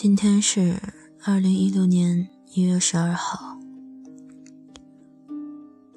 [0.00, 0.76] 今天是
[1.24, 3.58] 二零一六年一月十二号，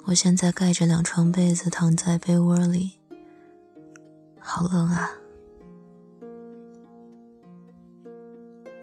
[0.05, 2.93] 我现在盖着两床被子躺在被窝里，
[4.39, 5.11] 好冷啊！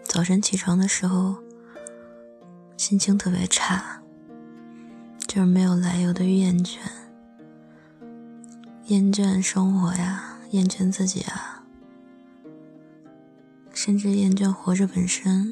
[0.05, 1.35] 早晨起床的时候，
[2.77, 4.01] 心情特别差，
[5.27, 6.77] 就是没有来由的厌倦，
[8.85, 11.58] 厌倦生活呀，厌倦自己啊。
[13.89, 15.51] 甚至厌倦活着本身。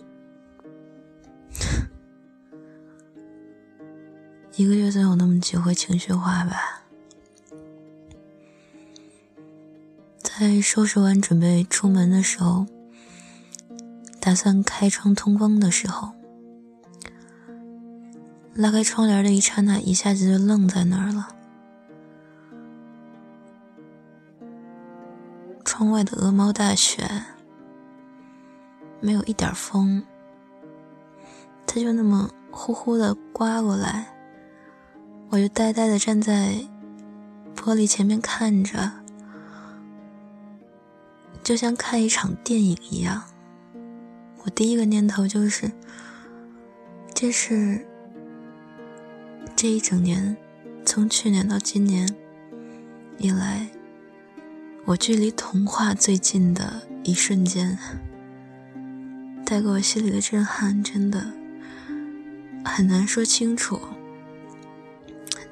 [4.55, 6.83] 一个月总有那么几回情绪化吧。
[10.21, 12.67] 在收拾完准备出门的时候，
[14.19, 16.11] 打算开窗通风的时候，
[18.53, 21.29] 拉开窗帘的一刹那，一下子就愣在那儿了。
[25.65, 27.09] 窗外的鹅毛大雪。
[28.99, 30.03] 没有一点风，
[31.65, 34.07] 它就那么呼呼的刮过来，
[35.29, 36.55] 我就呆呆的站在
[37.55, 38.91] 玻璃前面看着，
[41.43, 43.23] 就像看一场电影一样。
[44.43, 45.71] 我第一个念头就是，
[47.13, 47.85] 这是
[49.55, 50.35] 这一整年，
[50.85, 52.07] 从去年到今年
[53.17, 53.67] 以来，
[54.85, 57.77] 我距离童话最近的一瞬间。
[59.49, 61.25] 带给我心里的震撼，真的
[62.65, 63.79] 很难说清楚。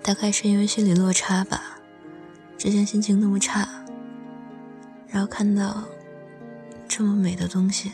[0.04, 1.62] 大概是因为心理落差吧，
[2.58, 3.66] 之前心情那么差，
[5.08, 5.82] 然后看到
[6.90, 7.90] 这么美的东西，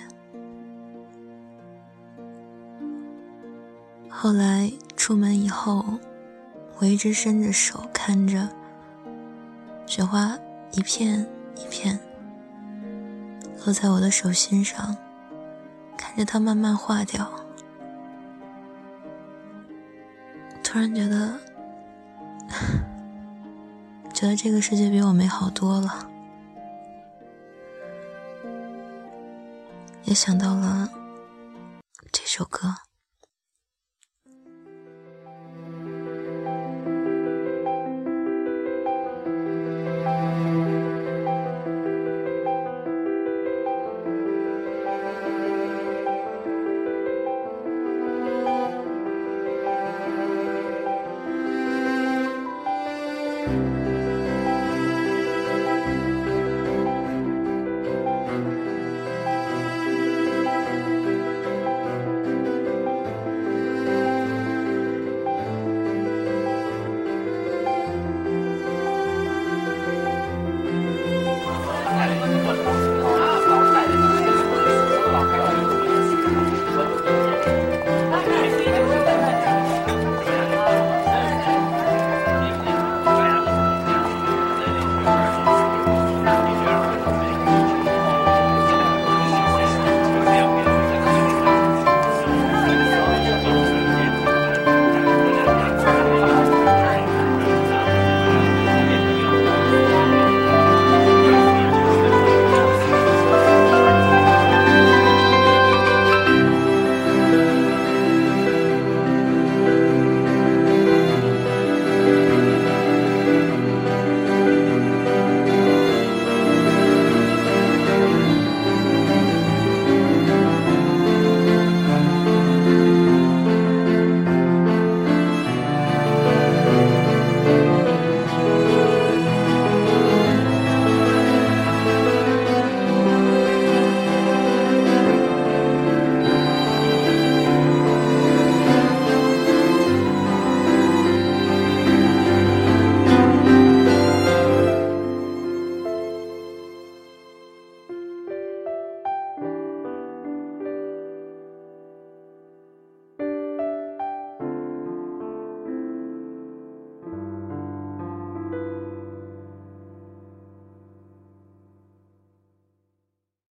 [4.09, 5.85] 后来出门以后，
[6.79, 8.49] 我一直伸着手看着
[9.85, 10.35] 雪花
[10.71, 11.23] 一片
[11.55, 11.99] 一片
[13.63, 14.97] 落在我的手心上。
[16.13, 17.25] 看着它慢慢化掉，
[20.61, 21.39] 突然觉得，
[24.13, 26.09] 觉得这个世界比我美好多了，
[30.03, 30.89] 也想到了
[32.11, 32.75] 这首歌。